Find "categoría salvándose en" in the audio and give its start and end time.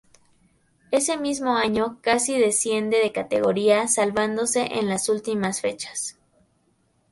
3.11-4.89